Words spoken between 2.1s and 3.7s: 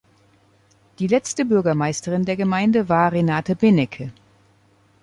der Gemeinde war Renate